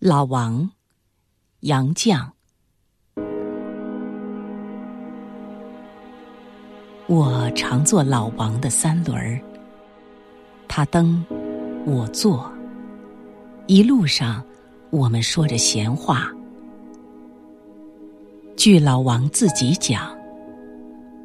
[0.00, 0.70] 老王，
[1.62, 2.24] 杨绛。
[7.08, 9.40] 我常坐老王的三轮儿，
[10.68, 11.20] 他蹬，
[11.84, 12.48] 我坐。
[13.66, 14.40] 一路上，
[14.90, 16.30] 我们说着闲话。
[18.56, 20.16] 据老王自己讲，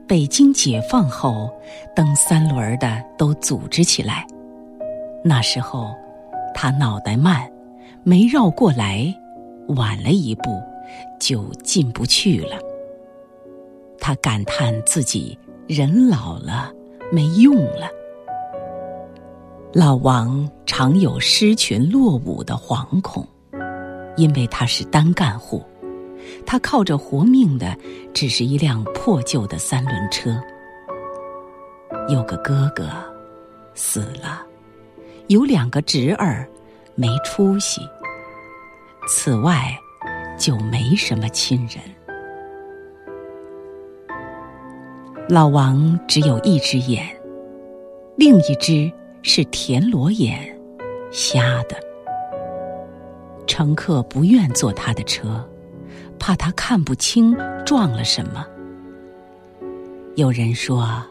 [0.07, 1.47] 北京解放后，
[1.95, 4.25] 蹬三轮的都组织起来。
[5.23, 5.95] 那时候，
[6.55, 7.47] 他脑袋慢，
[8.03, 9.13] 没绕过来，
[9.69, 10.61] 晚了一步，
[11.19, 12.57] 就进不去了。
[13.99, 15.37] 他感叹自己。
[15.65, 16.73] 人老了，
[17.09, 17.87] 没用了。
[19.71, 23.25] 老王常有失群落伍的惶恐，
[24.17, 25.63] 因为他是单干户，
[26.45, 27.77] 他靠着活命的
[28.13, 30.37] 只是一辆破旧的三轮车。
[32.09, 32.89] 有个哥哥
[33.73, 34.45] 死了，
[35.27, 36.45] 有两个侄儿
[36.93, 37.79] 没出息，
[39.07, 39.77] 此外
[40.37, 41.79] 就没什么亲人。
[45.29, 47.07] 老王只有一只眼，
[48.17, 50.57] 另一只是田螺眼，
[51.11, 51.77] 瞎的。
[53.47, 55.47] 乘客不愿坐他的车，
[56.19, 58.45] 怕他看不清撞了什么。
[60.15, 61.01] 有人说，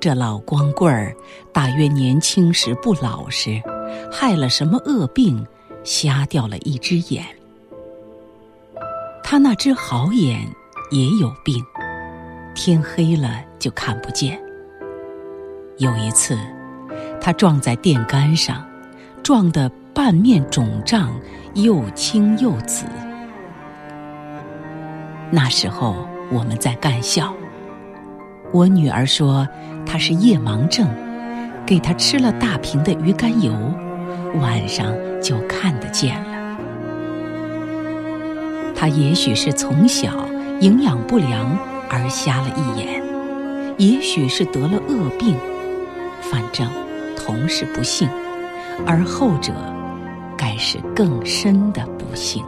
[0.00, 1.14] 这老光棍儿
[1.52, 3.60] 大约年轻时不老实，
[4.12, 5.44] 害了什么恶病，
[5.84, 7.24] 瞎掉了一只眼。
[9.22, 10.40] 他那只好眼
[10.90, 11.64] 也有病。
[12.54, 14.40] 天黑了就看不见。
[15.76, 16.36] 有一次，
[17.20, 18.66] 他撞在电杆上，
[19.22, 21.12] 撞得半面肿胀，
[21.54, 22.84] 又青又紫。
[25.30, 27.32] 那时候我们在干校，
[28.50, 29.46] 我女儿说
[29.86, 30.88] 他是夜盲症，
[31.64, 33.52] 给他吃了大瓶的鱼肝油，
[34.34, 36.58] 晚上就看得见了。
[38.74, 40.28] 他也许是从小
[40.60, 41.58] 营养不良。
[41.90, 43.02] 而瞎了一眼，
[43.78, 45.34] 也许是得了恶病，
[46.20, 46.70] 反正
[47.16, 48.06] 同是不幸，
[48.86, 49.54] 而后者
[50.36, 52.44] 该是更深的不幸。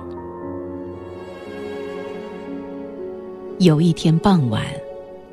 [3.61, 4.63] 有一天傍晚，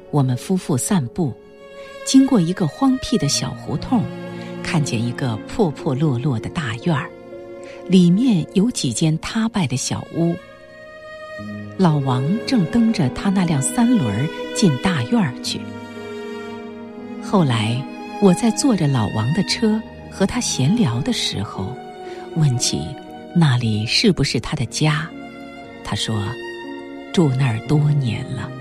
[0.10, 1.34] 我们夫妇散步，
[2.06, 4.02] 经过一个荒僻的小胡同，
[4.68, 7.10] 看见一个破破落落的大院儿，
[7.88, 10.36] 里面有几间塌败的小屋。
[11.78, 15.62] 老王正蹬着他那辆三轮进大院儿去。
[17.24, 17.82] 后来，
[18.22, 21.74] 我在坐着老王的车和他闲聊的时候，
[22.36, 22.82] 问起
[23.34, 25.10] 那里是不是他的家，
[25.82, 26.14] 他说
[27.14, 28.52] 住那儿多年了。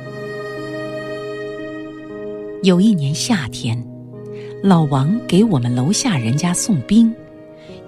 [2.63, 3.77] 有一年夏天，
[4.67, 7.15] 老王给我们楼下人家送冰，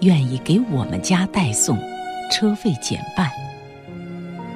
[0.02, 1.76] 愿意给我们家代送，
[2.30, 3.28] 车费减半。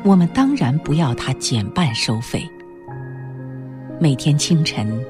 [0.04, 2.48] 我们当然不要他减半收费。
[3.98, 5.04] 每天清晨，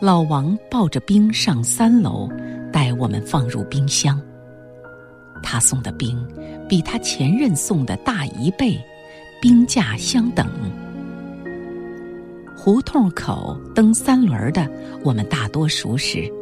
[0.00, 2.26] 老王抱着冰上三楼，
[2.72, 4.18] 带我们放入冰箱。
[5.42, 6.26] 他送的冰
[6.66, 8.82] 比他前任送的大一倍，
[9.42, 10.48] 冰价相等。
[12.56, 14.66] 胡同口蹬三轮的，
[15.04, 16.32] 我们大多熟识。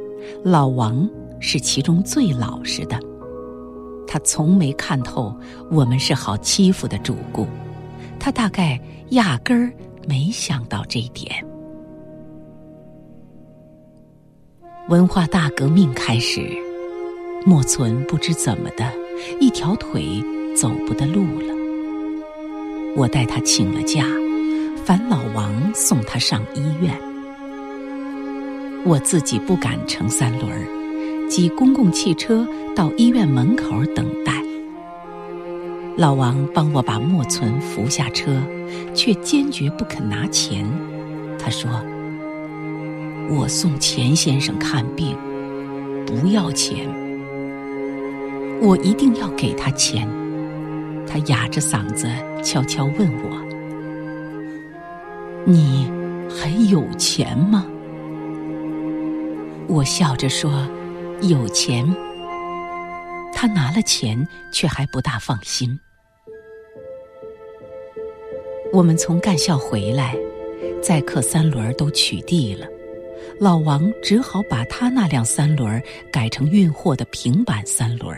[0.44, 1.08] 老王
[1.40, 2.98] 是其中最老实的，
[4.06, 5.34] 他从没看透
[5.70, 7.46] 我们是好欺负的主顾。
[8.18, 8.80] 他大概
[9.10, 9.72] 压根儿
[10.08, 11.30] 没想到这一点。
[14.88, 16.40] 文化大革命开始，
[17.46, 18.90] 莫存不知怎么的，
[19.40, 20.22] 一条腿
[20.54, 21.54] 走不得路了。
[22.96, 24.04] 我带他请了假，
[24.84, 26.94] 烦老王送他上医院。
[28.86, 32.46] 我自己不敢乘三轮儿，挤公共汽车
[32.76, 34.32] 到医院门口等待。
[35.96, 38.36] 老王帮我把莫存扶下车，
[38.94, 40.66] 却坚决不肯拿钱。
[41.38, 41.70] 他说
[43.34, 45.16] ：“我送钱先生看病，
[46.04, 46.86] 不要钱。
[48.60, 50.06] 我一定要给他钱。”
[51.08, 52.06] 他哑着嗓子
[52.42, 53.40] 悄悄问我
[55.46, 55.90] ：“你
[56.28, 57.64] 还有钱吗？”
[59.68, 60.68] 我笑着说
[61.22, 61.84] ：“有钱。”
[63.32, 65.78] 他拿了钱，却还不大放心。
[68.72, 70.16] 我们从干校回来，
[70.82, 72.66] 载客三轮都取缔了，
[73.38, 75.82] 老王只好把他那辆三轮
[76.12, 78.16] 改成运货的平板三轮。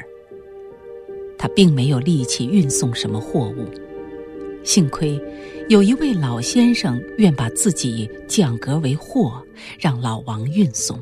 [1.38, 3.68] 他并没有力气运送什么货物，
[4.64, 5.20] 幸亏
[5.68, 9.42] 有一位老先生愿把自己降格为货，
[9.78, 10.98] 让老王运送。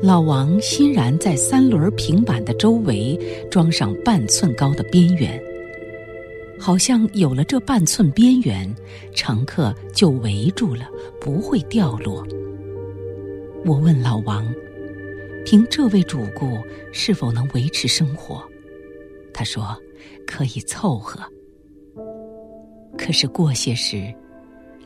[0.00, 3.18] 老王欣然在三轮平板的周围
[3.50, 5.42] 装上半寸高的边缘，
[6.58, 8.72] 好像有了这半寸边缘，
[9.12, 10.88] 乘客就围住了，
[11.20, 12.24] 不会掉落。
[13.64, 14.46] 我问老王
[15.44, 16.56] ：“凭这位主顾
[16.92, 18.40] 是否能维持生活？”
[19.34, 19.76] 他说
[20.24, 21.20] ：“可以凑合。”
[22.96, 24.14] 可是过些时，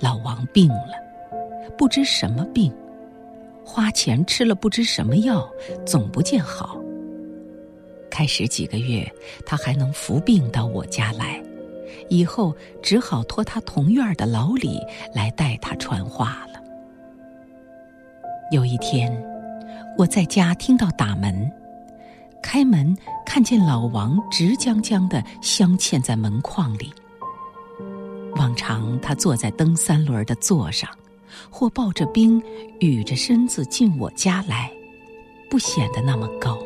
[0.00, 0.94] 老王病了，
[1.76, 2.72] 不知什么病。
[3.72, 5.50] 花钱吃了不知什么药，
[5.86, 6.78] 总不见好。
[8.10, 9.10] 开始几个月，
[9.46, 11.42] 他还能服病到我家来，
[12.10, 14.78] 以后只好托他同院的老李
[15.14, 16.60] 来代他传话了。
[18.50, 19.10] 有一天，
[19.96, 21.50] 我在家听到打门，
[22.42, 26.92] 开门看见老王直僵僵的镶嵌在门框里。
[28.36, 30.90] 往常他坐在蹬三轮的座上。
[31.50, 32.42] 或抱着冰，
[32.80, 34.70] 雨着身子进我家来，
[35.50, 36.58] 不显得那么高。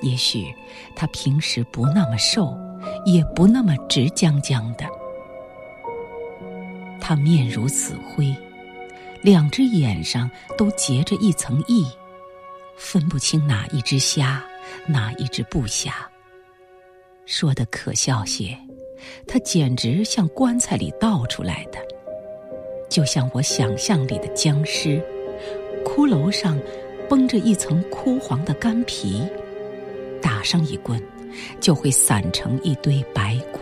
[0.00, 0.52] 也许
[0.96, 2.56] 他平时不那么瘦，
[3.04, 4.84] 也不那么直僵僵的。
[7.00, 8.34] 他面如死灰，
[9.22, 11.86] 两只眼上都结着一层翳，
[12.76, 14.42] 分不清哪一只瞎，
[14.86, 15.94] 哪一只不瞎。
[17.24, 18.58] 说的可笑些，
[19.26, 21.78] 他简直像棺材里倒出来的。
[22.92, 25.00] 就像我想象里的僵尸，
[25.82, 26.60] 骷髅上
[27.08, 29.22] 绷着一层枯黄的干皮，
[30.20, 31.02] 打上一棍，
[31.58, 33.60] 就会散成一堆白骨。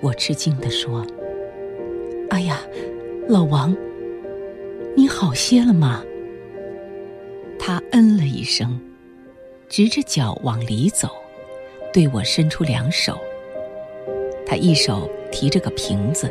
[0.00, 1.06] 我吃惊地说
[2.30, 2.58] ：“哎呀，
[3.28, 3.76] 老王，
[4.96, 6.02] 你好些了吗？”
[7.60, 8.80] 他嗯了一声，
[9.68, 11.10] 直着脚往里走，
[11.92, 13.18] 对我伸出两手。
[14.46, 16.30] 他一手提着个瓶子。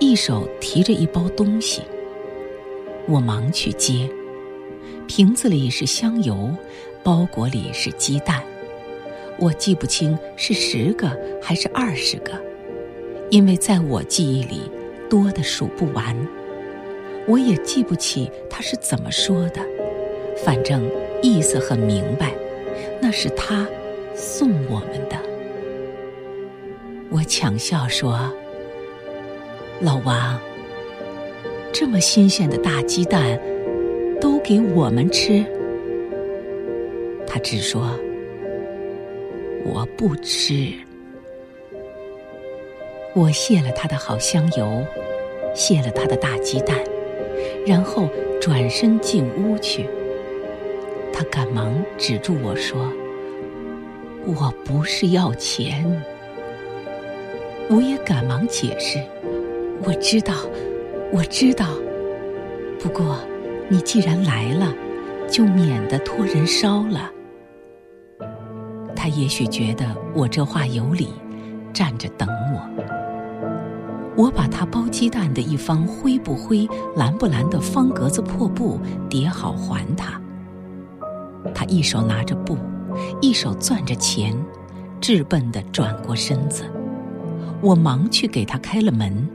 [0.00, 1.82] 一手提着一包东西，
[3.06, 4.08] 我忙去接。
[5.06, 6.50] 瓶子里是香油，
[7.04, 8.42] 包裹里是鸡蛋。
[9.38, 12.32] 我记不清是十个还是二十个，
[13.30, 14.62] 因为在我记忆里
[15.08, 16.16] 多的数不完。
[17.26, 19.60] 我也记不起他是怎么说的，
[20.44, 20.82] 反正
[21.22, 22.34] 意思很明白，
[23.00, 23.68] 那是他
[24.14, 25.16] 送我们的。
[27.18, 28.32] 我抢笑说。
[29.80, 30.38] 老王，
[31.72, 33.40] 这么新鲜的大鸡蛋，
[34.20, 35.44] 都给我们吃？
[37.26, 37.90] 他只说
[39.66, 40.72] ：“我不吃。”
[43.16, 44.84] 我谢了他的好香油，
[45.56, 46.78] 谢了他的大鸡蛋，
[47.66, 48.08] 然后
[48.40, 49.88] 转身进屋去。
[51.12, 52.92] 他赶忙止住我说
[54.24, 55.84] ：“我不是要钱。”
[57.70, 58.98] 我也赶忙解释。
[59.84, 60.34] 我知道，
[61.12, 61.66] 我知道。
[62.80, 63.18] 不过，
[63.68, 64.72] 你既然来了，
[65.28, 67.10] 就免得托人烧了。
[68.96, 69.84] 他也许觉得
[70.14, 71.08] 我这话有理，
[71.72, 72.84] 站着等我。
[74.16, 80.20] 我把他包鸡蛋的一方灰不灰、蓝不蓝的方格子破布叠好还他。
[81.54, 82.58] 他一手拿着布，
[83.20, 84.34] 一手攥着钱，
[85.00, 86.64] 质笨地转过身子。
[87.62, 89.28] 我忙去给他开了门。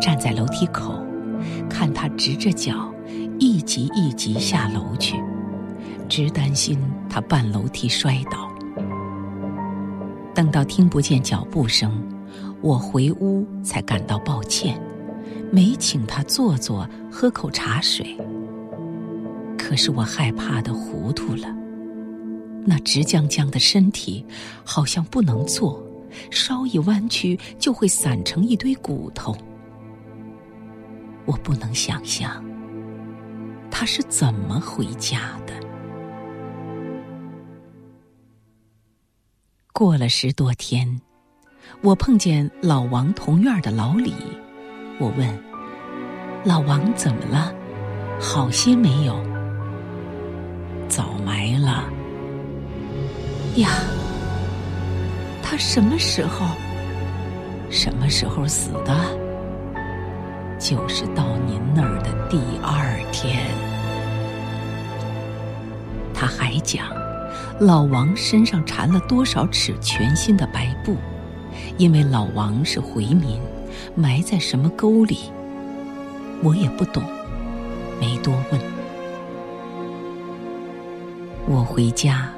[0.00, 0.94] 站在楼梯口，
[1.68, 2.92] 看他直着脚，
[3.38, 5.16] 一级一级下楼去，
[6.08, 6.78] 直担心
[7.08, 8.50] 他半楼梯摔倒。
[10.34, 12.02] 等到听不见脚步声，
[12.62, 14.80] 我回屋才感到抱歉，
[15.50, 18.16] 没请他坐坐喝口茶水。
[19.58, 21.54] 可是我害怕的糊涂了，
[22.64, 24.24] 那直僵僵的身体
[24.64, 25.80] 好像不能坐，
[26.30, 29.36] 稍一弯曲就会散成一堆骨头。
[31.26, 32.44] 我不能想象
[33.70, 35.54] 他是怎么回家的。
[39.72, 41.00] 过了十多天，
[41.82, 44.12] 我碰见老王同院的老李，
[44.98, 45.42] 我问
[46.44, 47.54] ：“老王怎么了？
[48.20, 49.18] 好些没有？”
[50.88, 51.88] 早埋了。
[53.56, 53.70] 呀，
[55.60, 56.46] 什么时候？
[57.68, 58.96] 什么时候死的？
[60.58, 63.46] 就是到您那儿的第二天，
[66.14, 66.86] 他还讲，
[67.60, 70.96] 老王身上缠了多少尺全新的白布，
[71.76, 73.38] 因为老王是回民，
[73.94, 75.30] 埋在什么沟里，
[76.42, 77.02] 我也不懂，
[78.00, 78.60] 没多问。
[81.46, 82.30] 我回家，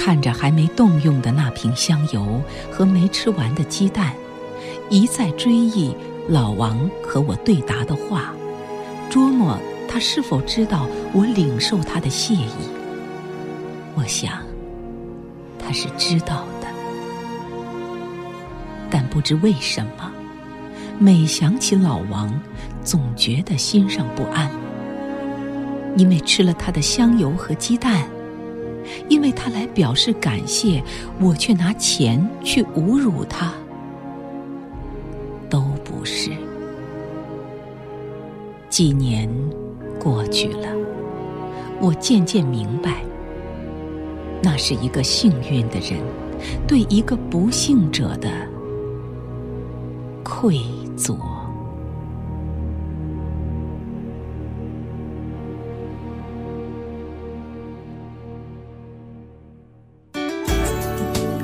[0.00, 2.40] 看着还没动用的那瓶香油
[2.72, 4.14] 和没吃完的鸡蛋，
[4.88, 5.94] 一再追忆。
[6.26, 8.32] 老王和我对答的话，
[9.10, 12.46] 琢磨他是否知道我领受他的谢意？
[13.94, 14.38] 我想，
[15.58, 16.68] 他是知道的，
[18.88, 20.10] 但不知为什么，
[20.98, 22.32] 每想起老王，
[22.84, 24.50] 总觉得心上不安。
[25.96, 28.06] 因为吃了他的香油和鸡蛋，
[29.08, 30.82] 因为他来表示感谢，
[31.20, 33.52] 我却拿钱去侮辱他，
[35.48, 36.30] 都不是。
[38.68, 39.28] 几年
[39.98, 40.68] 过去了，
[41.80, 43.02] 我渐渐明白，
[44.42, 45.98] 那是一个幸运的人
[46.66, 48.30] 对一个不幸者的
[50.22, 50.60] 愧
[50.96, 51.16] 疚。